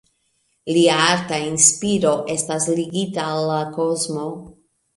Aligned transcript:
Lia 0.77 0.95
arta 1.01 1.39
inspiro 1.49 2.15
estas 2.37 2.67
ligita 2.81 3.29
al 3.35 3.47
la 3.53 3.61
kosmo. 3.79 4.29